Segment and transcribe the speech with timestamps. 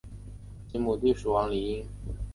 [0.73, 1.85] 同母弟蜀王李愔。